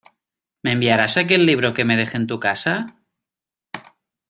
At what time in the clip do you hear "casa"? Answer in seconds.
2.39-2.97